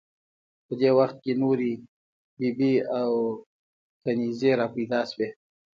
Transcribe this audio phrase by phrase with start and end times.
[0.65, 1.71] په دې وخت کې نورې
[2.37, 3.11] بي بي او
[4.03, 5.27] کنیزې را پیدا شوې.